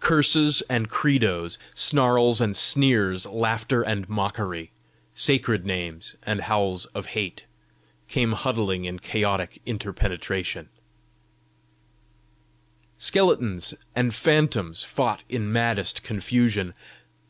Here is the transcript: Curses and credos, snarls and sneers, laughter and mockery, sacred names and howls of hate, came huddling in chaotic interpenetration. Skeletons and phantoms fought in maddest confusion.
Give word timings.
Curses 0.00 0.62
and 0.70 0.88
credos, 0.88 1.58
snarls 1.74 2.40
and 2.40 2.56
sneers, 2.56 3.26
laughter 3.26 3.82
and 3.82 4.08
mockery, 4.08 4.70
sacred 5.12 5.66
names 5.66 6.14
and 6.22 6.40
howls 6.40 6.86
of 6.94 7.04
hate, 7.08 7.44
came 8.08 8.32
huddling 8.32 8.86
in 8.86 8.98
chaotic 8.98 9.60
interpenetration. 9.66 10.70
Skeletons 12.96 13.74
and 13.94 14.14
phantoms 14.14 14.84
fought 14.84 15.22
in 15.28 15.52
maddest 15.52 16.02
confusion. 16.02 16.72